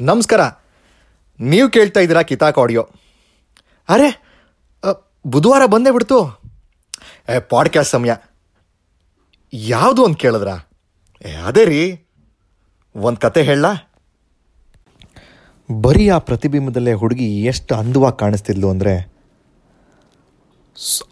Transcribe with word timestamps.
ನಮಸ್ಕಾರ. 0.00 0.40
ನೀವು 1.40 1.70
ಕೇಳ್ತಾ 1.70 2.00
ಇದ್ದೀರಾ 2.00 2.22
ಕಿತಾಕ್ 2.22 2.58
ಆಡಿಯೋ. 2.58 2.88
ಅರೆ 3.88 4.22
ಬುಧವಾರ 5.26 5.66
ಬಂದೇ 5.66 5.90
ಬಿಡ್ತು. 5.90 6.40
ಏ 7.36 7.38
ಪಾಡ್ಕ್ಯಾಸ್ 7.38 7.90
ಸಮಯ. 7.90 8.12
ಯಾವುದು 9.52 10.04
ಅಂತ 10.04 10.16
ಕೇಳಿದ್ರ? 10.16 10.48
ಏ, 11.28 11.32
ಅದೇ 11.32 11.64
ರೀ. 11.64 12.06
ಒಂದು 12.96 13.16
ಕತೆ 13.16 13.42
ಹೇಳ 13.42 13.64
ಬರೀ 15.80 16.08
ಆ 16.08 16.18
ಪ್ರತಿಬಿಂಬದಲ್ಲೇ 16.18 16.92
ಹುಡುಗಿ 16.92 17.44
ಎಷ್ಟು 17.44 17.74
ಅಂದವಾಗಿ 17.74 18.18
ಕಾಣಿಸ್ತಿದ್ಲು 18.18 18.70
ಅಂದರೆ 18.70 19.12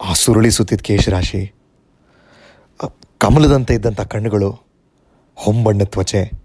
ಆ 0.04 0.12
ಸುರುಳಿ 0.12 0.50
ಸುತ್ತಿದ 0.50 0.80
ಕೇಶರಾಶಿ 0.80 1.54
ಕಮಲದಂತೆ 3.18 3.74
ಇದ್ದಂಥ 3.74 4.00
ಕಣ್ಣುಗಳು, 4.00 4.50
ಹೊಂಬಣ್ಣ 5.34 5.82
ತ್ವಚೆ. 5.84 6.43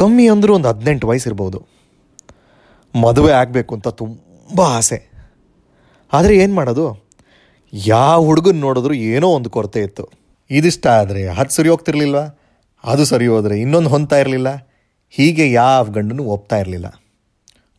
ಕಮ್ಮಿ 0.00 0.28
ಅಂದರೂ 0.28 0.54
ಒಂದು 0.54 0.68
ಹದಿನೆಂಟು 0.68 1.08
ವಯಸ್ಸಿರ್ಬೋದು. 1.08 1.66
ಮದುವೆ 2.94 3.32
ಆಗಬೇಕು 3.32 3.74
ಅಂತ 3.74 3.88
ತುಂಬ 3.88 4.60
ಆಸೆ. 4.60 5.10
ಆದರೆ 6.12 6.36
ಏನು 6.36 6.54
ಮಾಡೋದು? 6.54 7.06
ಯಾವ 7.72 8.24
ಹುಡುಗನ 8.24 8.60
ನೋಡಿದ್ರು 8.60 8.94
ಏನೋ 8.94 9.28
ಒಂದು 9.28 9.50
ಕೊರತೆ 9.50 9.80
ಇತ್ತು. 9.80 10.10
ಇದಿಷ್ಟ 10.50 10.86
ಆದರೆ 10.86 11.26
ಅದು 11.26 11.50
ಸರಿ 11.50 11.68
ಹೋಗ್ತಿರ್ಲಿಲ್ವ? 11.68 12.16
ಅದು 12.84 13.04
ಸರಿ 13.04 13.26
ಹೋದರೆ 13.26 13.60
ಇನ್ನೊಂದು 13.60 13.90
ಹೊಂತಾ 13.90 14.18
ಇರಲಿಲ್ಲ. 14.18 14.48
ಹೀಗೆ 15.10 15.52
ಯಾವ 15.52 15.84
ಗಂಡನೂ 15.84 16.24
ಒಪ್ತಾ 16.24 16.56
ಇರಲಿಲ್ಲ. 16.56 17.02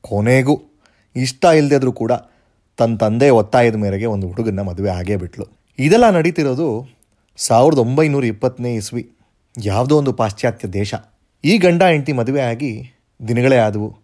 ಕೊನೆಗೂ 0.02 0.62
ಇಷ್ಟ 1.16 1.46
ಇಲ್ಲದಿದ್ರೂ 1.46 1.92
ಕೂಡ 1.92 2.12
ತನ್ನ 2.78 2.98
ತಂದೆ 2.98 3.30
ಒತ್ತಾಯದ 3.30 3.76
ಮೇರೆಗೆ 3.76 4.06
ಒಂದು 4.06 4.28
ಹುಡುಗನ 4.28 4.60
ಮದುವೆ 4.60 4.90
ಆಗೇ 4.90 5.16
ಬಿಟ್ಲು. 5.16 5.46
ಇದೆಲ್ಲ 5.80 6.10
ನಡೀತಿರೋದು 6.10 6.88
ಸಾವಿರದ 7.38 7.78
ಒಂಬೈನೂರ 7.78 8.26
ಇಪ್ಪತ್ತನೇ 8.26 8.76
ಇಸ್ವಿ. 8.76 9.12
ಯಾವುದೋ 9.64 9.98
ಒಂದು 9.98 10.14
ಪಾಶ್ಚಾತ್ಯ 10.14 10.68
ದೇಶ. 10.68 10.94
ಈ 11.44 11.58
ಗಂಡ 11.58 11.84
ಹೆಂಡತಿ 11.84 12.12
ಮದುವೆ 12.12 12.42
ಆಗಿ 12.42 12.94
ದಿನಗಳೇ 13.28 13.58
ಆದವು, 13.58 13.98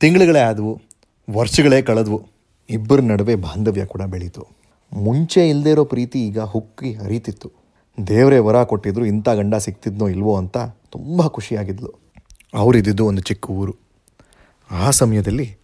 ತಿಂಗಳುಗಳೇ 0.00 0.40
ಆದವು, 0.40 0.80
ವರ್ಷಗಳೇ 1.32 1.82
ಕಳೆದವು. 1.82 2.28
ಇಬ್ಬರ 2.70 3.00
ನಡುವೆ 3.00 3.34
ಬಾಂಧವ್ಯ 3.34 3.84
ಕೂಡ 3.84 4.02
ಬೆಳೀತು. 4.02 4.48
ಮುಂಚೆ 4.92 5.48
ಇಲ್ಲದೇ 5.48 5.70
ಇರೋ 5.70 5.84
ಪ್ರೀತಿ 5.84 6.26
ಈಗ 6.26 6.40
ಹುಕ್ಕಿ 6.40 6.94
ಹರಿತಿತ್ತು. 6.94 7.52
ದೇವರೇ 8.06 8.38
ವರ 8.38 8.62
ಕೊಟ್ಟಿದ್ರು 8.62 9.06
ಇಂಥ 9.06 9.28
ಗಂಡ 9.28 9.54
ಸಿಕ್ತಿದ್ನೋ 9.54 10.08
ಇಲ್ವೋ 10.08 10.36
ಅಂತ 10.36 10.56
ತುಂಬ 10.90 11.26
ಖುಷಿಯಾಗಿದ್ಲು. 11.26 12.00
ಅವರಿದ್ದಿದ್ದು 12.54 13.06
ಒಂದು 13.06 13.22
ಚಿಕ್ಕ 13.22 13.50
ಊರು. 13.50 13.76
ಆ 14.70 14.90
ಸಮಯದಲ್ಲಿ 14.90 15.56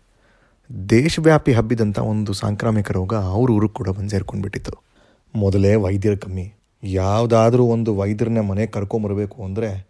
ದೇಶವ್ಯಾಪಿ 0.91 1.52
ಹಬ್ಬಿದಂಥ 1.52 1.98
ಒಂದು 1.98 2.32
ಸಾಂಕ್ರಾಮಿಕ 2.32 2.91
ರೋಗ 2.91 3.14
ಅವ್ರ 3.14 3.50
ಊರಿಗೆ 3.50 3.72
ಕೂಡ 3.72 3.88
ಬಂದು 3.88 4.08
ಸೇರ್ಕೊಂಡ್ಬಿಟ್ಟಿತ್ತು. 4.08 4.82
ಮೊದಲೇ 5.34 5.74
ವೈದ್ಯರು 5.74 6.18
ಕಮ್ಮಿ. 6.18 6.52
ಯಾವುದಾದ್ರೂ 6.82 7.64
ಒಂದು 7.64 7.96
ವೈದ್ಯರನ್ನ 7.96 8.41
ಮನೆಗೆ 8.41 8.70
ಕರ್ಕೊಂಬರಬೇಕು 8.70 9.44
ಅಂದರೆ 9.44 9.89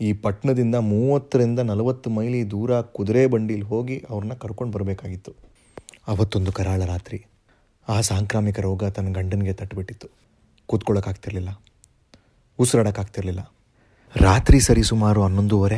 ಈ 0.00 0.12
ಪಟ್ಟಣದಿಂದ 0.12 0.74
ಮೂವತ್ತರಿಂದ 0.74 1.58
ನಲವತ್ತು 1.58 2.10
ಮೈಲಿ 2.10 2.50
ದೂರ 2.50 2.80
ಕುದುರೆ 2.80 3.26
ಬಂಡಿಲಿ 3.26 3.62
ಹೋಗಿ 3.62 4.04
ಅವ್ರನ್ನ 4.10 4.32
ಕರ್ಕೊಂಡು 4.32 4.72
ಬರಬೇಕಾಗಿತ್ತು. 4.72 5.32
ಅವತ್ತೊಂದು 6.08 6.52
ಕರಾಳ 6.52 6.84
ರಾತ್ರಿ. 6.84 7.24
ಆ 7.88 8.00
ಸಾಂಕ್ರಾಮಿಕ 8.00 8.60
ರೋಗ 8.60 8.84
ತನ್ನ 8.84 9.12
ಗಂಡನಿಗೆ 9.12 9.52
ತಟ್ಟುಬಿಟ್ಟಿತ್ತು 9.52 10.08
ಕೂತ್ಕೊಳ್ಳೋಕ್ಕಾಗ್ತಿರ್ಲಿಲ್ಲ 10.66 11.60
ಉಸಿರಾಡೋಕ್ಕಾಗ್ತಿರ್ಲಿಲ್ಲ. 12.58 13.52
ರಾತ್ರಿ 14.16 14.60
ಸರಿ 14.60 14.82
ಸುಮಾರು 14.82 15.22
ಹನ್ನೊಂದೂವರೆ. 15.22 15.76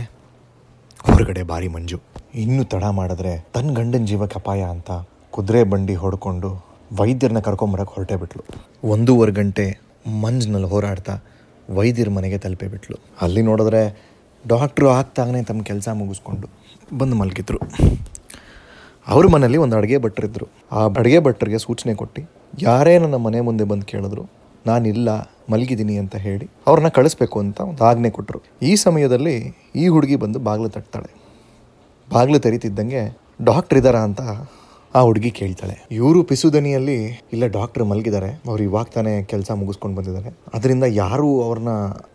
ಹೊರಗಡೆ 1.02 1.42
ಭಾರಿ 1.42 1.68
ಮಂಜು. 1.68 2.00
ಇನ್ನು 2.34 2.64
ತಡ 2.64 2.84
ಮಾಡಿದ್ರೆ 2.84 3.46
ತನ್ನ 3.54 3.74
ಗಂಡನ 3.74 4.04
ಜೀವಕ್ಕೆ 4.04 4.38
ಅಪಾಯ 4.38 4.62
ಅಂತ 4.62 4.90
ಕುದುರೆ 5.30 5.64
ಬಂಡಿ 5.64 5.94
ಹೊಡ್ಕೊಂಡು 5.94 6.66
ವೈದ್ಯರನ್ನ 6.92 7.38
ಕರ್ಕೊಂಬರಕ್ಕೆ 7.38 7.94
ಹೊರಟೇ 7.94 8.16
ಬಿಟ್ಲು. 8.16 8.44
ಒಂದೂವರೆ 8.88 9.32
ಗಂಟೆ 9.32 9.80
ಮಂಜಿನಲ್ಲಿ 10.22 10.68
ಹೋರಾಡ್ತಾ 10.68 11.18
ವೈದ್ಯರ 11.70 12.08
ಮನೆಗೆ 12.08 12.38
ತಲುಪೇ 12.38 12.66
ಬಿಟ್ಲು. 12.66 12.96
ಅಲ್ಲಿ 13.20 13.42
ನೋಡಿದ್ರೆ 13.42 14.07
ಡಾಕ್ಟ್ರು 14.46 14.88
ಆಗ್ತಾಗನೇ 14.88 15.42
ತಮ್ಮ 15.42 15.62
ಕೆಲಸ 15.62 15.88
ಮುಗಿಸ್ಕೊಂಡು 15.92 16.48
ಬಂದು 16.98 17.16
ಮಲಗಿದ್ರು. 17.16 17.58
ಅವ್ರ 19.06 19.26
ಮನೇಲಿ 19.26 19.56
ಒಂದು 19.56 19.76
ಅಡುಗೆ 19.76 19.98
ಭಟ್ರಿದ್ರು 19.98 20.46
ಆ 20.72 20.80
ಅಡುಗೆ 20.86 21.18
ಭಟ್ರಿಗೆ 21.18 21.58
ಸೂಚನೆ 21.58 21.94
ಕೊಟ್ಟು, 21.94 22.22
ಯಾರೇ 22.62 22.98
ನನ್ನ 22.98 23.14
ಮನೆ 23.14 23.40
ಮುಂದೆ 23.40 23.64
ಬಂದು 23.64 23.86
ಕೇಳಿದ್ರು, 23.86 24.24
ನಾನಿಲ್ಲ, 24.66 25.10
ಮಲಗಿದ್ದೀನಿ 25.52 25.96
ಅಂತ 25.98 26.16
ಹೇಳಿ 26.16 26.46
ಅವ್ರನ್ನ 26.66 26.88
ಕಳಿಸ್ಬೇಕು 26.88 27.38
ಅಂತ 27.40 27.60
ಒಂದು 27.60 27.84
ಆಜ್ಞೆ 27.84 28.10
ಕೊಟ್ಟರು 28.10 28.40
ಈ 28.62 28.74
ಸಮಯದಲ್ಲಿ 28.76 29.36
ಈ 29.76 29.86
ಹುಡುಗಿ 29.88 30.16
ಬಂದು 30.16 30.38
ಬಾಗಿಲು 30.38 30.68
ತಟ್ತಾಳೆ. 30.68 31.10
ಬಾಗಿಲು 32.12 32.38
ತೆರೀತಿದ್ದಂಗೆ 32.38 33.02
ಡಾಕ್ಟ್ರ್ 33.42 33.78
ಇದ್ದಾರಾ 33.78 34.00
ಅಂತ 34.00 34.20
ಆ 34.94 35.00
ಹುಡುಗಿ 35.00 35.30
ಕೇಳ್ತಾಳೆ. 35.30 35.86
ಇವರು 35.90 36.22
ಪಿಸುದನಿಯಲ್ಲಿ 36.22 37.22
ಇಲ್ಲ 37.32 37.46
ಡಾಕ್ಟರ್ 37.46 37.84
ಮಲಗಿದ್ದಾರೆ. 37.84 38.42
ಅವ್ರು 38.46 38.62
ಇವಾಗ 38.62 38.86
ತಾನೇ 38.94 39.22
ಕೆಲಸ 39.22 39.50
ಮುಗಿಸ್ಕೊಂಡು 39.50 39.96
ಬಂದಿದ್ದಾರೆ. 39.96 40.34
ಅದರಿಂದ 40.54 40.84
ಯಾರು 40.88 41.42
ಅವ್ರನ್ನ 41.42 41.68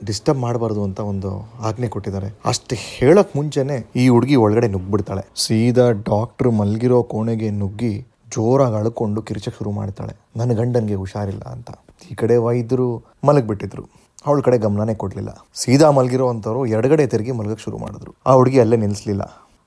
ಡಿಸ್ಟರ್ಬ್ 0.06 0.40
ಮಾಡಬಾರ್ದು 0.40 0.84
ಅಂತ 0.84 1.00
ಒಂದು 1.00 1.52
ಆಜ್ಞೆ 1.60 1.88
ಕೊಟ್ಟಿದ್ದಾರೆ. 1.88 2.34
ಅಷ್ಟು 2.46 2.76
ಹೇಳಕ್ 2.76 3.36
ಮುಂಚೆನೆ 3.36 3.88
ಈ 3.96 4.08
ಹುಡುಗಿ 4.08 4.36
ಒಳಗಡೆ 4.36 4.68
ನುಗ್ಬಿಡ್ತಾಳೆ 4.68 5.22
ಸೀದಾ 5.36 5.92
ಡಾಕ್ಟರ್ 5.92 6.48
ಮಲಗಿರೋ 6.48 7.04
ಕೋಣೆಗೆ 7.04 7.50
ನುಗ್ಗಿ 7.50 8.06
ಜೋರಾಗಿ 8.32 8.76
ಅಳ್ಕೊಂಡು 8.76 9.22
ಕಿರ್ಚಕ್ 9.22 9.58
ಶುರು 9.58 9.72
ಮಾಡ್ತಾಳೆ. 9.72 10.14
ನನ್ನ 10.38 10.54
ಗಂಡನಿಗೆ 10.54 10.96
ಹುಷಾರಿಲ್ಲ 10.96 11.42
ಅಂತ. 11.42 11.72
ಈ 12.12 12.16
ಕಡೆ 12.16 12.38
ವೈದ್ಯರು 12.38 13.04
ಮಲಗಿಬಿಟ್ಟಿದ್ರು. 13.24 13.84
ಅವಳ 14.26 14.40
ಕಡೆ 14.40 14.58
ಗಮನನೇ 14.58 14.94
ಕೊಡಲಿಲ್ಲ. 14.96 15.46
ಸೀದಾ 15.54 15.92
ಮಲಗಿರೋ 15.92 16.30
ಅಂಥವ್ರು 16.30 16.66
ಎಡಗಡೆ 16.66 17.08
ತಿರುಗಿ 17.08 17.32
ಮಲಗಕ್ಕೆ 17.32 17.64
ಶುರು 17.64 17.78
ಮಾಡಿದ್ರು. 17.78 18.16
ಆ 18.28 18.34
ಹುಡುಗಿ 18.34 18.60
ಅಲ್ಲೇ 18.60 18.78
ನಿಲ್ಲಿಸ್ಲಿಲ್ಲ 18.78 19.22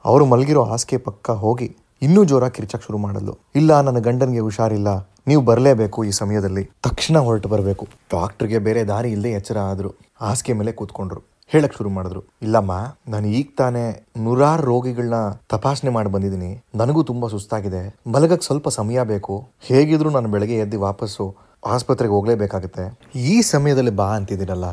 ಅವರು 0.05 0.25
ಮಲಗಿರೋ 0.25 0.65
ಹಾಸಿಗೆ 0.65 0.97
ಪಕ್ಕ 0.97 1.31
ಹೋಗಿ 1.31 1.77
ಇನ್ನೂ 2.03 2.25
ಜೋರಾಗಿ 2.25 2.53
ಕಿರ್ಚಕ್ 2.53 2.83
ಶುರು 2.83 2.99
ಮಾಡಲು. 2.99 3.39
ಇಲ್ಲ, 3.55 3.81
ನನ್ನ 3.81 3.99
ಗಂಡನಿಗೆ 3.99 4.39
ಹುಷಾರಿಲ್ಲ. 4.39 5.09
ನೀವು 5.29 5.43
ಬರಲೇಬೇಕು 5.43 6.05
ಈ 6.05 6.11
ಸಮಯದಲ್ಲಿ. 6.11 6.65
ತಕ್ಷಣ 6.65 7.19
ಹೊರಟು 7.19 7.49
ಬರಬೇಕು. 7.49 7.89
ಡಾಕ್ಟರ್ಗೆ 8.13 8.59
ಬೇರೆ 8.59 8.85
ದಾರಿ 8.85 9.11
ಇಲ್ಲದೆ 9.11 9.31
ಎಚ್ಚರ 9.31 9.59
ಆದರು. 9.59 9.95
ಹಾಸಿಗೆ 10.21 10.53
ಮೇಲೆ 10.53 10.73
ಕೂತ್ಕೊಂಡ್ರು. 10.73 11.21
ಹೇಳಕ್ 11.49 11.77
ಶುರು 11.77 11.91
ಮಾಡಿದ್ರು. 11.91 12.23
ಇಲ್ಲಮ್ಮ, 12.43 12.73
ನಾನು 13.09 13.27
ಈಗ 13.27 13.49
ತಾನೇ 13.59 14.07
ನೂರಾರು 14.17 14.63
ರೋಗಿಗಳನ್ನ 14.63 15.15
ತಪಾಸಣೆ 15.49 15.91
ಮಾಡಿ 15.91 16.09
ಬಂದಿದ್ದೀನಿ. 16.09 16.65
ನನಗೂ 16.75 17.03
ತುಂಬಾ 17.03 17.29
ಸುಸ್ತಾಗಿದೆ. 17.29 17.97
ಮಲಗಕ್ಕೆ 18.07 18.47
ಸ್ವಲ್ಪ 18.47 18.69
ಸಮಯ 18.69 19.03
ಬೇಕು. 19.03 19.49
ಹೇಗಿದ್ರು 19.61 20.11
ನಾನು 20.11 20.29
ಬೆಳಗ್ಗೆ 20.29 20.57
ಎದ್ದು 20.57 20.81
ವಾಪಸ್ಸು 20.81 21.37
ಆಸ್ಪತ್ರೆಗೆ 21.67 22.15
ಹೋಗಲೇಬೇಕಾಗುತ್ತೆ. 22.15 23.01
ಈ 23.15 23.43
ಸಮಯದಲ್ಲಿ 23.43 23.91
ಬಾ 23.91 24.17
ಅಂತಿದ್ದೀರಲ್ಲ. 24.17 24.65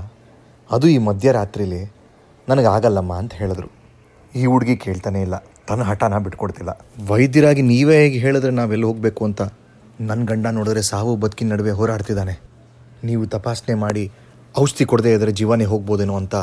ಅದು 0.71 0.87
ಈ 0.87 0.97
ಮಧ್ಯರಾತ್ರಿಲಿ. 0.97 1.93
ನನಗೆ 2.49 2.65
ಆಗಲ್ಲಮ್ಮ 2.65 3.13
ಅಂತ 3.13 3.33
ಹೇಳಿದ್ರು. 3.33 3.67
ಈ 4.35 4.45
ಹುಡುಗಿ 4.45 4.77
ಕೇಳ್ತಾನೆ 4.77 5.21
ಇಲ್ಲ. 5.21 5.43
ತನ್ನ 5.67 5.83
ಹಠನ 5.83 6.17
ಬಿಟ್ಕೊಡ್ತಿಲ್ಲ. 6.17 6.69
ವೈದ್ಯರಾಗಿ 7.07 7.61
ನೀವೇ 7.61 7.97
ಹೇಗೆ 7.97 8.19
ಹೇಳಿದ್ರೆ 8.19 8.51
ನಾವೆಲ್ಲಿ 8.51 8.85
ಹೋಗಬೇಕು 8.85 9.25
ಅಂತ? 9.25 9.41
ನನ್ನ 10.01 10.25
ಗಂಡ 10.25 10.47
ನೋಡಿದ್ರೆ 10.47 10.81
ಸಾವು 10.81 11.15
ಬದುಕಿನ 11.15 11.53
ನಡುವೆ 11.53 11.71
ಹೋರಾಡ್ತಿದ್ದಾನೆ. 11.71 12.41
ನೀವು 13.03 13.25
ತಪಾಸಣೆ 13.25 13.75
ಮಾಡಿ 13.75 14.11
ಔಷಧಿ 14.59 14.85
ಕೊಡದೇ 14.85 15.13
ಇದ್ದರೆ 15.13 15.31
ಜೀವನೇ 15.31 15.65
ಹೋಗ್ಬೋದೇನೋ 15.65 16.15
ಅಂತ 16.15 16.35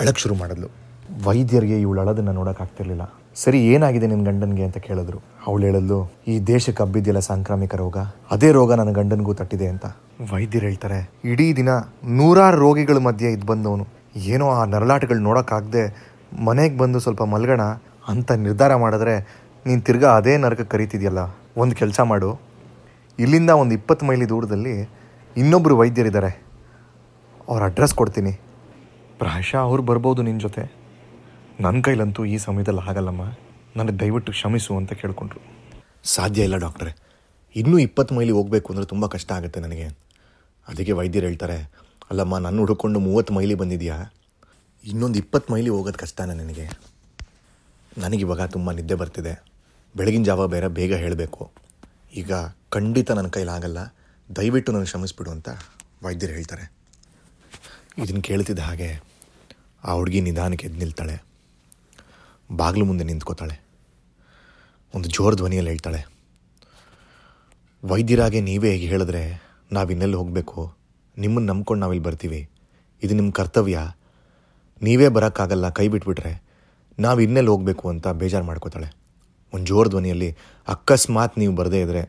ಅಳಕ್ಕೆ 0.00 0.20
ಶುರು 0.22 0.34
ಮಾಡಿದ್ಲು. 0.34 0.68
ವೈದ್ಯರಿಗೆ 1.24 1.80
ಇವಳು 1.80 2.00
ಅಳದನ್ನ 2.00 2.30
ನೋಡೋಕ್ಕಾಗ್ತಿರ್ಲಿಲ್ಲ 2.30 3.14
ಸರಿ 3.34 3.66
ಏನಾಗಿದೆ 3.66 4.06
ನಿನ್ನ 4.06 4.24
ಗಂಡನಿಗೆ 4.26 4.64
ಅಂತ 4.64 4.78
ಕೇಳಿದ್ರು. 4.78 5.18
ಅವಳು 5.46 5.62
ಹೇಳಿದ್ಲು 5.62 6.12
ಈ 6.28 6.40
ದೇಶಕ್ಕೆ 6.40 6.82
ಹಬ್ಬಿದ್ದಿಲ್ಲ 6.82 7.18
ಸಾಂಕ್ರಾಮಿಕ 7.18 7.74
ರೋಗ? 7.74 7.96
ಅದೇ 8.30 8.52
ರೋಗ 8.52 8.72
ನನ್ನ 8.72 8.90
ಗಂಡನಿಗೂ 8.90 9.34
ತಟ್ಟಿದೆ 9.34 9.66
ಅಂತ. 9.66 9.86
ವೈದ್ಯರು 10.32 10.66
ಹೇಳ್ತಾರೆ 10.66 11.10
ಇಡೀ 11.24 11.52
ದಿನ 11.52 11.68
ನೂರಾರು 12.04 12.56
ರೋಗಿಗಳ 12.56 12.96
ಮಧ್ಯೆ 12.96 13.32
ಇದು 13.32 13.46
ಬಂದವನು. 13.46 13.86
ಏನೋ 14.16 14.48
ಆ 14.48 14.64
ನರಳಾಟಗಳು 14.64 15.18
ನೋಡೋಕ್ಕಾಗದೆ 15.18 16.12
ಮನೆಗೆ 16.44 16.78
ಬಂದು 16.78 17.00
ಸ್ವಲ್ಪ 17.00 17.22
ಮಲ್ಗೋಣ 17.22 17.60
ಅಂತ 18.10 18.30
ನಿರ್ಧಾರ 18.46 18.72
ಮಾಡಿದ್ರೆ 18.84 19.14
ನೀನು 19.66 19.80
ತಿರ್ಗಾ 19.88 20.08
ಅದೇ 20.20 20.32
ನರಕಕ್ಕೆ 20.44 20.72
ಕರೀತಿದೆಯಲ್ಲ, 20.74 21.20
ಒಂದು 21.62 21.74
ಕೆಲಸ 21.80 22.00
ಮಾಡು. 22.12 22.30
ಇಲ್ಲಿಂದ 23.18 23.50
ಒಂದು 23.62 23.72
ಇಪ್ಪತ್ತು 23.78 24.04
ಮೈಲಿ 24.08 24.26
ದೂರದಲ್ಲಿ 24.32 24.74
ಇನ್ನೊಬ್ಬರು 25.36 25.74
ವೈದ್ಯರಿದ್ದಾರೆ. 25.80 26.30
ಅವ್ರ 27.50 27.62
ಅಡ್ರೆಸ್ 27.70 27.94
ಕೊಡ್ತೀನಿ. 28.00 28.32
ಪ್ರಾಯಶಃ 29.20 29.60
ಅವ್ರು 29.68 29.82
ಬರ್ಬೋದು 29.90 30.20
ನಿನ್ನ 30.28 30.40
ಜೊತೆ. 30.46 30.62
ನನ್ನ 31.64 31.80
ಕೈಲಂತೂ 31.86 32.22
ಈ 32.34 32.36
ಸಮಯದಲ್ಲಿ 32.46 32.82
ಆಗಲ್ಲಮ್ಮ 32.90 33.24
ನನಗೆ 33.78 33.96
ದಯವಿಟ್ಟು 34.02 34.30
ಕ್ಷಮಿಸು 34.36 34.72
ಅಂತ 34.80 34.92
ಕೇಳಿಕೊಂಡ್ರು. 35.00 35.40
ಸಾಧ್ಯ 36.14 36.46
ಇಲ್ಲ 36.48 36.56
ಡಾಕ್ಟ್ರೆ. 36.64 36.92
ಇನ್ನೂ 37.56 37.76
ಇಪ್ಪತ್ತು 37.86 38.12
ಮೈಲಿ 38.16 38.32
ಹೋಗಬೇಕು 38.38 38.68
ಅಂದರೆ 38.72 38.86
ತುಂಬ 38.92 39.06
ಕಷ್ಟ 39.14 39.30
ಆಗುತ್ತೆ 39.38 39.60
ನನಗೆ. 39.66 39.86
ಅದಕ್ಕೆ 40.66 40.94
ವೈದ್ಯರು 40.98 41.26
ಹೇಳ್ತಾರೆ, 41.28 41.58
ಅಲ್ಲಮ್ಮ, 42.10 42.34
ನಾನು 42.46 42.58
ಹುಡುಕೊಂಡು 42.64 42.98
ಮೂವತ್ತು 43.06 43.32
ಮೈಲಿ 43.36 43.54
ಬಂದಿದೆಯಾ? 43.62 43.98
ಇನ್ನೊಂದು 44.84 45.18
ಇಪ್ಪತ್ತು 45.22 45.48
ಮೈಲಿ 45.52 45.70
ಹೋಗೋದು 45.74 46.00
ಕಷ್ಟನೇ 46.04 46.34
ನನಗೆ. 46.42 46.66
ನನಗಿವಾಗ 47.98 48.42
ತುಂಬ 48.42 48.70
ನಿದ್ದೆ 48.70 48.94
ಬರ್ತಿದೆ. 48.94 49.34
ಬೆಳಗಿನ 49.96 50.22
ಜಾವ 50.22 50.46
ಬೇರೆ 50.48 50.68
ಬೇಗ 50.68 50.94
ಹೇಳಬೇಕು. 50.94 51.52
ಈಗ 52.16 52.32
ಖಂಡಿತ 52.70 53.10
ನನ್ನ 53.10 53.28
ಕೈಲಾಗಲ್ಲ 53.28 53.78
ದಯವಿಟ್ಟು 54.36 54.72
ನನಗೆ 54.72 54.86
ಶ್ರಮಿಸ್ಬಿಡು 54.86 55.30
ಅಂತ 55.30 55.48
ವೈದ್ಯರು 56.02 56.32
ಹೇಳ್ತಾರೆ. 56.32 56.64
ಇದನ್ನು 57.98 58.22
ಕೇಳ್ತಿದ್ದ 58.22 58.58
ಹಾಗೆ 58.58 58.90
ಆ 59.84 59.92
ಹುಡುಗಿ 59.92 60.20
ನಿಧಾನಕ್ಕೆ 60.20 60.66
ಎದ್ದು 60.66 60.78
ನಿಲ್ತಾಳೆ. 60.78 61.16
ಬಾಗಿಲು 62.52 62.84
ಮುಂದೆ 62.84 63.04
ನಿಂತ್ಕೋತಾಳೆ. 63.04 63.56
ಒಂದು 64.94 65.08
ಜೋರ 65.08 65.34
ಧ್ವನಿಯಲ್ಲಿ 65.34 65.70
ಹೇಳ್ತಾಳೆ, 65.70 66.00
ವೈದ್ಯರಾಗೆ 67.84 68.40
ನೀವೇ 68.40 68.70
ಹೇಗೆ 68.70 68.86
ಹೇಳಿದ್ರೆ 68.86 69.22
ನಾವು 69.72 69.90
ಇನ್ನೆಲ್ಲಿ 69.90 70.16
ಹೋಗಬೇಕು? 70.16 70.76
ನಿಮ್ಮನ್ನು 71.18 71.52
ನಂಬ್ಕೊಂಡು 71.52 71.80
ನಾವಿಲ್ಲಿ 71.80 72.04
ಬರ್ತೀವಿ. 72.04 72.48
ಇದು 73.02 73.14
ನಿಮ್ಮ 73.14 73.30
ಕರ್ತವ್ಯ. 73.30 73.78
ನೀವೇ 74.82 75.08
ಬರೋಕ್ಕಾಗಲ್ಲ, 75.08 75.68
ಕೈ 75.70 75.88
ಬಿಟ್ಬಿಟ್ರೆ. 75.88 76.51
ನಾವು 76.98 77.18
ಇನ್ನೆಲ್ಲಿ 77.26 77.50
ಹೋಗಬೇಕು 77.52 77.84
ಅಂತ 77.92 78.06
ಬೇಜಾರು 78.20 78.46
ಮಾಡ್ಕೋತಾಳೆ. 78.50 78.88
ಒಂದು 79.52 79.66
ಜೋರ 79.70 79.86
ಧ್ವನಿಯಲ್ಲಿ, 79.94 80.28
ಅಕಸ್ಮಾತ್ 80.68 81.34
ನೀವು 81.42 81.54
ಬರದೇ 81.60 81.80
ಇದ್ದರೆ 81.84 82.02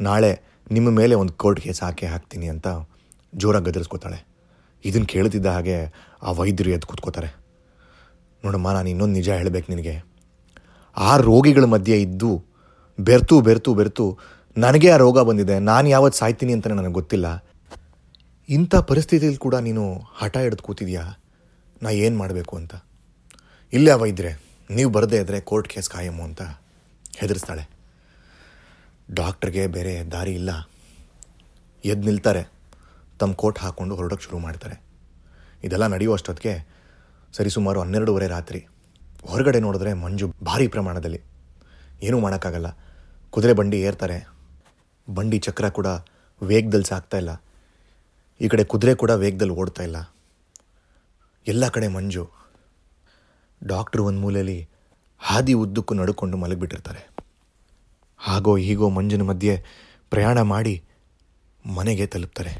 ನಾಳೆ 0.00 0.30
ನಿಮ್ಮ 0.76 0.88
ಮೇಲೆ 0.98 1.14
ಒಂದು 1.22 1.32
ಕೋರ್ಟ್ 1.42 1.60
ಕೇಸ್ 1.64 1.80
ಹಾಕಿ 1.84 2.06
ಹಾಕ್ತೀನಿ 2.12 2.46
ಅಂತ 2.54 2.68
ಜೋರಾಗಿ 3.42 3.66
ಗದರಿಸ್ಕೋತಾಳೆ. 3.68 4.18
ಇದನ್ನು 4.84 5.08
ಕೇಳ್ತಿದ್ದ 5.14 5.48
ಹಾಗೆ 5.56 5.76
ಆ 6.26 6.32
ವೈದ್ಯರು 6.38 6.70
ಎದ್ದು 6.76 6.88
ಕೂತ್ಕೋತಾರೆ. 6.90 7.30
ನೋಡಮ್ಮ, 8.44 8.68
ನಾನು 8.76 8.88
ಇನ್ನೊಂದು 8.92 9.14
ನಿಜ 9.20 9.28
ಹೇಳಬೇಕು 9.40 9.68
ನಿನಗೆ. 9.72 9.94
ಆ 10.96 11.12
ರೋಗಿಗಳ 11.28 11.66
ಮಧ್ಯೆ 11.74 11.96
ಇದ್ದು 12.06 12.30
ಬೆರ್ತು 12.98 13.36
ಬೆರ್ತು 13.48 13.70
ಬೆರ್ತು 13.80 14.06
ನನಗೆ 14.56 14.88
ಆ 14.94 14.96
ರೋಗ 15.04 15.18
ಬಂದಿದೆ, 15.28 15.56
ನಾನು 15.70 15.86
ಯಾವತ್ತು 15.88 16.18
ಸಾಯ್ತೀನಿ 16.22 16.52
ಅಂತ 16.56 16.66
ನನಗೆ 16.78 16.96
ಗೊತ್ತಿಲ್ಲ. 17.00 17.26
ಇಂಥ 18.48 18.74
ಪರಿಸ್ಥಿತಿಯಲ್ಲಿ 18.88 19.40
ಕೂಡ 19.44 19.56
ನೀನು 19.68 19.84
ಹಠ 20.20 20.36
ಹಿಡ್ದು 20.44 20.64
ಕೂತಿದ್ಯಾ? 20.68 21.04
ನಾ 21.82 21.90
ಏನು 22.06 22.16
ಮಾಡಬೇಕು 22.22 22.54
ಅಂತ? 22.60 22.74
ಇಲ್ಲೇ 23.72 23.92
ವೈದ್ಯರೆ 23.92 24.32
ನೀವು 24.70 24.92
ಬರದೇ 24.92 25.16
ಇದ್ದರೆ 25.16 25.40
ಕೋರ್ಟ್ 25.40 25.68
ಕೇಸ್ 25.68 25.90
ಕಾಯಮು 25.90 26.22
ಅಂತ 26.22 26.42
ಹೆದರಿಸ್ತಾಳೆ. 27.16 27.70
ಡಾಕ್ಟ್ರಿಗೆ 29.14 29.66
ಬೇರೆ 29.66 30.04
ದಾರಿ 30.04 30.34
ಇಲ್ಲ. 30.34 30.70
ಎದ್ದು 31.84 32.06
ನಿಲ್ತಾರೆ. 32.06 32.44
ತಮ್ಮ 33.18 33.34
ಕೋಟ್ 33.34 33.58
ಹಾಕ್ಕೊಂಡು 33.58 33.96
ಹೊರಡೋಕ್ಕೆ 33.96 34.24
ಶುರು 34.24 34.38
ಮಾಡ್ತಾರೆ. 34.38 34.82
ಇದೆಲ್ಲ 35.64 35.86
ನಡೆಯುವಷ್ಟೊತ್ತಿಗೆ 35.86 36.68
ಸರಿಸುಮಾರು 37.32 37.80
ಹನ್ನೆರಡೂವರೆ 37.80 38.26
ರಾತ್ರಿ. 38.26 38.66
ಹೊರಗಡೆ 39.26 39.60
ನೋಡಿದ್ರೆ 39.60 39.92
ಮಂಜು 39.92 40.34
ಭಾರಿ 40.44 40.68
ಪ್ರಮಾಣದಲ್ಲಿ. 40.68 41.20
ಏನೂ 42.02 42.20
ಮಾಡೋಕ್ಕಾಗಲ್ಲ. 42.20 42.66
ಕುದುರೆ 43.30 43.52
ಬಂಡಿ 43.52 43.80
ಏರ್ತಾರೆ. 43.80 44.28
ಬಂಡಿ 45.14 45.38
ಚಕ್ರ 45.38 45.68
ಕೂಡ 45.68 45.86
ವೇಗದಲ್ಲಿ 46.42 46.86
ಸಾಕ್ತಾ 46.86 47.16
ಇಲ್ಲ. 47.16 47.42
ಈ 48.40 48.48
ಕಡೆ 48.48 48.64
ಕುದುರೆ 48.64 48.94
ಕೂಡ 48.94 49.10
ವೇಗದಲ್ಲಿ 49.10 49.54
ಓಡ್ತಾ 49.54 49.82
ಇಲ್ಲ. 49.82 50.14
ಎಲ್ಲ 51.46 51.68
ಕಡೆ 51.68 51.88
ಮಂಜು 51.88 52.41
ಡಾಕ್ಟ್ರು 53.62 54.04
ಒಂದು 54.04 54.20
ಮೂಲೆಯಲ್ಲಿ 54.20 54.68
ಹಾದಿ 55.20 55.52
ಉದ್ದಕ್ಕೂ 55.52 55.94
ನಡ್ಕೊಂಡು 55.94 56.36
ಮಲಗಿಬಿಟ್ಟಿರ್ತಾರೆ. 56.36 57.02
ಹಾಗೋ 58.20 58.56
ಹೀಗೋ 58.56 58.88
ಮಂಜಿನ 58.88 59.22
ಮಧ್ಯೆ 59.22 59.54
ಪ್ರಯಾಣ 60.10 60.40
ಮಾಡಿ 60.40 60.74
ಮನೆಗೆ 61.64 62.06
ತಲುಪ್ತಾರೆ. 62.06 62.52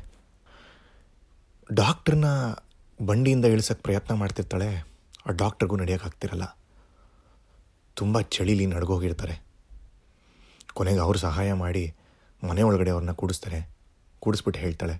ಡಾಕ್ಟ್ರನ್ನ 1.73 2.27
ಬಂಡಿಯಿಂದ 3.01 3.45
ಇಳಿಸೋಕ್ಕೆ 3.45 3.83
ಪ್ರಯತ್ನ 3.83 4.13
ಮಾಡ್ತಿರ್ತಾಳೆ, 4.15 4.69
ಆ 5.27 5.31
ಡಾಕ್ಟ್ರಿಗೂ 5.31 5.77
ನಡೆಯೋಕ್ಕಾಗ್ತಿರಲ್ಲ 5.77 6.47
ತುಂಬ 7.97 8.21
ಚಳಿಲಿ 8.21 8.67
ನಡ್ಗೋಗಿರ್ತಾರೆ. 8.67 9.35
ಕೊನೆಗೆ 10.75 10.99
ಅವರು 10.99 11.19
ಸಹಾಯ 11.19 11.53
ಮಾಡಿ 11.53 11.85
ಮನೆ 12.43 12.63
ಒಳಗಡೆ 12.63 12.91
ಅವ್ರನ್ನ 12.91 13.13
ಕೂಡಿಸ್ತಾರೆ. 13.13 13.59
ಕೂಡಿಸ್ಬಿಟ್ಟು 14.23 14.61
ಹೇಳ್ತಾಳೆ, 14.61 14.95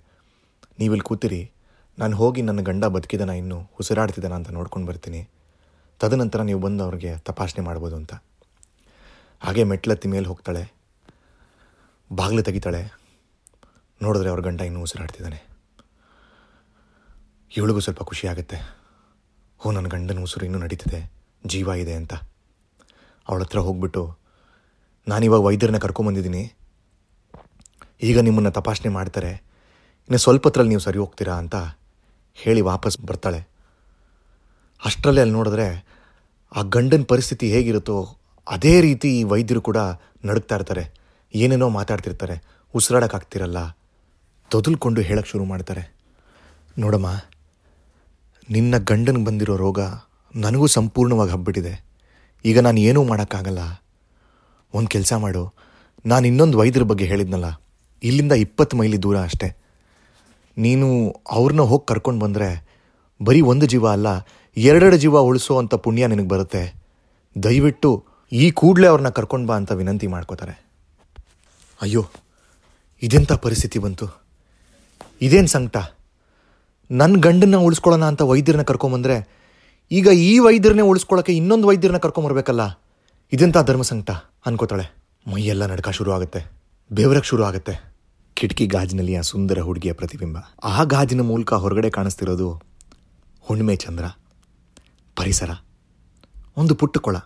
ನೀವಿಲ್ಲಿ 0.79 1.05
ಕೂತಿರಿ, 1.09 1.41
ನಾನು 1.97 2.15
ಹೋಗಿ 2.17 2.41
ನನ್ನ 2.41 2.61
ಗಂಡ 2.61 2.85
ಬದುಕಿದನ 2.85 3.29
ಇನ್ನು 3.41 3.57
ಉಸಿರಾಡ್ತಿದ್ದಾನ 3.79 4.33
ಅಂತ 4.33 4.49
ನೋಡ್ಕೊಂಡು 4.49 4.87
ಬರ್ತೀನಿ. 4.87 5.21
ತದನಂತರ 6.03 6.41
ನೀವು 6.41 6.59
ಬಂದು 6.59 6.83
ಅವ್ರಿಗೆ 6.83 7.17
ತಪಾಸಣೆ 7.17 7.65
ಮಾಡ್ಬೋದು 7.65 7.95
ಅಂತ. 7.95 8.13
ಹಾಗೆ 9.39 9.63
ಮೆಟ್ಲತ್ತಿ 9.63 10.07
ಮೇಲೆ 10.07 10.27
ಹೋಗ್ತಾಳೆ. 10.27 10.73
ಬಾಗಿಲು 12.11 12.43
ತೆಗಿತಾಳೆ. 12.43 12.99
ನೋಡಿದ್ರೆ 14.01 14.29
ಅವ್ರ 14.29 14.39
ಗಂಡ 14.39 14.61
ಇನ್ನೂ 14.61 14.81
ಉಸಿರಾಡ್ತಿದ್ದಾನೆ. 14.81 15.43
ಇವಳಿಗೂ 17.57 17.79
ಸ್ವಲ್ಪ 17.79 18.03
ಖುಷಿ 18.03 18.27
ಆಗುತ್ತೆ. 18.27 18.79
ಓ 19.65 19.71
ನನ್ನ 19.71 19.87
ಗಂಡನ 19.87 20.19
ಉಸಿರು 20.19 20.45
ಇನ್ನೂ 20.45 20.59
ನಡೀತಿದೆ. 20.59 21.11
ಜೀವ 21.45 21.67
ಇದೆ 21.67 21.93
ಅಂತ. 21.93 22.13
ಅವಳ 23.29 23.41
ಹತ್ರ 23.41 23.59
ಹೋಗ್ಬಿಟ್ಟು 23.59 24.17
ನಾನಿವಾಗ 25.07 25.39
ವೈದ್ಯರನ್ನ 25.39 25.77
ಕರ್ಕೊಂಬಂದಿದ್ದೀನಿ 25.77 26.53
ಈಗ 28.01 28.19
ನಿಮ್ಮನ್ನು 28.19 28.51
ತಪಾಸಣೆ 28.51 28.89
ಮಾಡ್ತಾರೆ. 28.89 29.31
ಇನ್ನು 29.31 30.17
ಸ್ವಲ್ಪ 30.17 30.47
ಹತ್ರಲ್ಲಿ 30.47 30.69
ನೀವು 30.69 30.81
ಸರಿ 30.81 30.99
ಹೋಗ್ತೀರಾ? 30.99 31.33
ಅಂತ 31.33 31.55
ಹೇಳಿ 32.33 32.61
ವಾಪಸ್ 32.61 32.99
ಬರ್ತಾಳೆ. 32.99 33.52
ಅಷ್ಟರಲ್ಲೇ 34.85 35.21
ಅಲ್ಲಿ 35.21 35.35
ನೋಡಿದ್ರೆ 35.35 35.67
ಆ 36.51 36.61
ಗಂಡನ 36.61 37.03
ಪರಿಸ್ಥಿತಿ 37.07 37.51
ಹೇಗಿರುತ್ತೋ 37.51 37.97
ಅದೇ 38.47 38.73
ರೀತಿ 38.81 39.09
ಈ 39.19 39.23
ವೈದ್ಯರು 39.23 39.61
ಕೂಡ 39.61 39.77
ನಡುಕ್ತಾ 40.25 40.55
ಇರ್ತಾರೆ. 40.55 40.83
ಏನೇನೋ 41.35 41.69
ಮಾತಾಡ್ತಿರ್ತಾರೆ. 41.69 42.35
ಉಸಿರಾಡೋಕ್ಕಾಗ್ತಿರಲ್ಲ 42.73 43.59
ತೊದಲ್ಕೊಂಡು 44.51 45.01
ಹೇಳಕ್ಕೆ 45.01 45.31
ಶುರು 45.31 45.45
ಮಾಡ್ತಾರೆ. 45.45 45.83
ನೋಡಮ್ಮ, 46.77 47.09
ನಿನ್ನ 48.49 48.77
ಗಂಡನಿಗೆ 48.77 49.25
ಬಂದಿರೋ 49.25 49.55
ರೋಗ 49.55 49.79
ನನಗೂ 50.35 50.67
ಸಂಪೂರ್ಣವಾಗಿ 50.67 51.31
ಹಬ್ಬಿಟ್ಟಿದೆ. 51.31 51.73
ಈಗ 52.45 52.59
ನಾನು 52.59 52.79
ಏನೂ 52.79 53.03
ಮಾಡೋಕ್ಕಾಗಲ್ಲ. 53.03 53.63
ಒಂದು 54.73 54.89
ಕೆಲಸ 54.89 55.13
ಮಾಡು. 55.13 55.43
ನಾನು 56.05 56.27
ಇನ್ನೊಂದು 56.27 56.57
ವೈದ್ಯರ 56.57 56.83
ಬಗ್ಗೆ 56.83 57.05
ಹೇಳಿದ್ನಲ್ಲ. 57.05 57.49
ಇಲ್ಲಿಂದ 58.03 58.31
ಇಪ್ಪತ್ತು 58.31 58.77
ಮೈಲಿ 58.77 58.97
ದೂರ 59.03 59.17
ಅಷ್ಟೇ. 59.19 59.49
ನೀನು 60.57 60.87
ಅವ್ರನ್ನ 61.31 61.61
ಹೋಗಿ 61.61 61.87
ಕರ್ಕೊಂಡು 61.87 62.21
ಬಂದರೆ 62.25 62.49
ಬರೀ 63.21 63.41
ಒಂದು 63.41 63.65
ಜೀವ 63.65 63.85
ಅಲ್ಲ 63.87 64.07
ಎರಡೆರಡು 64.57 64.97
ಜೀವ 64.97 65.17
ಉಳಿಸೋ 65.17 65.57
ಅಂಥ 65.57 65.75
ಪುಣ್ಯ 65.75 66.07
ನಿನಗೆ 66.07 66.27
ಬರುತ್ತೆ. 66.27 66.83
ದಯವಿಟ್ಟು 67.43 68.05
ಈ 68.31 68.51
ಕೂಡಲೇ 68.51 68.87
ಅವ್ರನ್ನ 68.87 69.09
ಕರ್ಕೊಂಡು 69.09 69.47
ಬಾ 69.47 69.55
ಅಂತ 69.55 69.71
ವಿನಂತಿ 69.71 70.07
ಮಾಡ್ಕೋತಾರೆ. 70.07 70.65
ಅಯ್ಯೋ 71.81 72.05
ಇದೆಂಥ 73.01 73.31
ಪರಿಸ್ಥಿತಿ 73.31 73.79
ಬಂತು? 73.79 74.07
ಇದೇನು 75.21 75.47
ಸಂಕಟ? 75.47 75.77
ನನ್ನ 76.91 77.15
ಗಂಡನ್ನ 77.19 77.55
ಉಳಿಸ್ಕೊಳ್ಳೋಣ 77.55 78.05
ಅಂತ 78.05 78.21
ವೈದ್ಯರನ್ನ 78.21 78.63
ಕರ್ಕೊಂಬಂದರೆ 78.63 79.29
ಈಗ 79.91 80.07
ಈ 80.07 80.39
ವೈದ್ಯರನ್ನೇ 80.39 80.83
ಉಳಿಸ್ಕೊಳ್ಳೋಕೆ 80.83 81.33
ಇನ್ನೊಂದು 81.33 81.67
ವೈದ್ಯರನ್ನ 81.67 81.97
ಕರ್ಕೊಂಬರ್ಬೇಕಲ್ಲ 81.97 82.81
ಇದೆಂಥ 83.33 83.57
ಧರ್ಮ 83.57 83.81
ಸಂಕಟ? 83.81 84.11
ಅನ್ಕೋತಾಳೆ. 84.45 84.95
ಮೈಯೆಲ್ಲ 85.33 85.65
ನಡ್ಕ 85.65 85.89
ಶುರು 85.89 86.11
ಆಗುತ್ತೆ. 86.11 86.51
ಬೆವರಕ್ಕೆ 86.91 87.29
ಶುರು 87.29 87.43
ಆಗುತ್ತೆ. 87.43 87.93
ಕಿಟಕಿ 88.33 88.67
ಗಾಜಿನಲ್ಲಿ 88.67 89.15
ಆ 89.15 89.21
ಸುಂದರ 89.21 89.59
ಹುಡುಗಿಯ 89.59 89.93
ಪ್ರತಿಬಿಂಬ. 89.93 90.37
ಆ 90.63 90.83
ಗಾಜಿನ 90.83 91.21
ಮೂಲಕ 91.21 91.53
ಹೊರಗಡೆ 91.53 91.89
ಕಾಣಿಸ್ತಿರೋದು 91.89 92.61
ಹುಣ್ಣಿಮೆ 93.41 93.75
ಚಂದ್ರ. 93.75 94.03
ಪರಿಸರ. 95.15 95.49
ಒಂದು 96.57 96.75
ಪುಟ್ಟ 96.75 96.97
ಕೊಳ. 96.97 97.17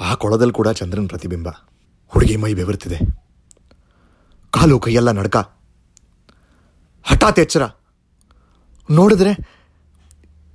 ಆ 0.00 0.14
ಕೊಳದಲ್ಲಿ 0.14 0.52
ಕೂಡ 0.52 0.68
ಚಂದ್ರನ 0.68 1.06
ಪ್ರತಿಬಿಂಬ. 1.06 1.48
ಹುಡುಗಿ 2.06 2.36
ಮೈ 2.36 2.54
ಬೆವರ್ತಿದೆ. 2.54 2.98
ಕಾಲು 4.50 4.80
ಕೈಯೆಲ್ಲ 4.80 5.10
ನಡ್ಕ. 5.10 5.36
ಹಠಾತ್ 7.02 7.38
ಎಚ್ಚರ. 7.38 7.62
ನೋಡಿದ್ರೆ 8.90 9.60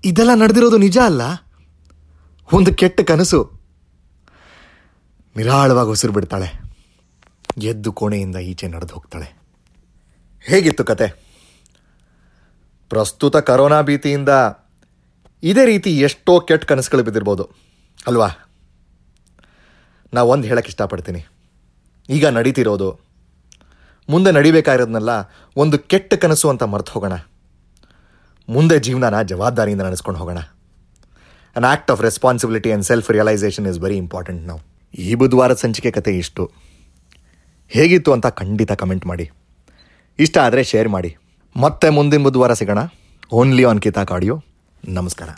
ಇದೆಲ್ಲ 0.05 0.33
ನಡೆದಿರೋದು 0.33 0.77
ನಿಜ 0.77 0.97
ಅಲ್ಲ? 1.05 1.21
ಒಂದು 2.53 2.73
ಕೆಟ್ಟ 2.73 3.01
ಕನಸು. 3.01 3.59
ನಿರಾಳವಾಗಿ 5.35 5.89
ಉಸಿರು 5.89 6.13
ಬಿಡ್ತಾಳೆ. 6.13 6.65
ಎದ್ದು 7.57 7.93
ಕೋಣೆಯಿಂದ 7.93 8.35
ಈಚೆ 8.35 8.67
ನಡೆದು 8.67 8.93
ಹೋಗ್ತಾಳೆ. 8.93 9.37
ಹೇಗಿತ್ತು 10.41 10.83
ಕತೆ? 10.83 11.25
ಪ್ರಸ್ತುತ 12.89 13.37
ಕರೋನಾ 13.37 13.81
ಭೀತಿಯಿಂದ 13.81 14.29
ಇದೇ 15.45 15.65
ರೀತಿ 15.65 15.91
ಎಷ್ಟೋ 15.99 16.33
ಕೆಟ್ಟ 16.39 16.65
ಕನಸುಗಳು 16.65 17.03
ಬಿದ್ದಿರ್ಬೋದು. 17.03 17.43
ಅಲ್ವಾ? 18.07 18.27
ನಾ 20.13 20.21
ಒಂದು 20.21 20.47
ಹೇಳಕ್ಕೆ 20.47 20.69
ಇಷ್ಟಪಡ್ತೀನಿ. 20.69 21.21
ಈಗ 22.09 22.25
ನಡೀತಿರೋದು, 22.27 22.89
ಮುಂದೆ 24.09 24.31
ನಡಿಬೇಕಾಗಿರೋದನ್ನೆಲ್ಲ 24.31 25.09
ಒಂದು 25.57 25.79
ಕೆಟ್ಟ 25.79 26.13
ಕನಸು 26.13 26.49
ಅಂತ 26.49 26.63
ಮರೆತು 26.63 26.91
ಹೋಗೋಣ. 26.91 27.15
ಮುಂದೆ 28.49 28.79
ಜೀವನನ 28.79 29.21
ಜವಾಬ್ದಾರಿಯಿಂದ 29.21 29.81
ನಡೆಸ್ಕೊಂಡು 29.81 30.19
ಹೋಗೋಣ. 30.19 30.39
An 31.55 31.63
act 31.63 31.91
of 31.91 32.01
responsibility 32.01 32.69
and 32.69 32.85
self 32.85 33.11
realization 33.11 33.67
is 33.67 33.79
very 33.79 33.97
important 33.97 34.43
ನಾವು 34.47 34.61
ಈ 34.93 35.13
ಬುಧವಾರದ 35.15 35.55
ಸಂಚಿಕೆ 35.55 35.91
ಕತೆ 35.91 36.17
ಇಷ್ಟು. 36.17 36.51
ಹೇಗಿತ್ತು 37.69 38.13
ಅಂತ 38.13 38.27
ಖಂಡಿತ 38.27 38.71
ಕಮೆಂಟ್ 38.71 39.05
ಮಾಡಿ. 39.05 39.29
ಇಷ್ಟ 40.19 40.37
ಆದರೆ 40.37 40.63
ಶೇರ್ 40.63 40.89
ಮಾಡಿ. 40.89 41.15
ಮತ್ತೆ 41.55 41.89
ಮುಂದಿನ 41.89 42.23
ಬುಧವಾರ 42.23 42.53
ಸಿಗೋಣ. 42.53 42.77
ಓನ್ಲಿ 43.31 43.63
ಆನ್ 43.63 43.81
ಆಡಿಯೋ 44.11 44.43
ನಮಸ್ಕಾರ. 44.87 45.29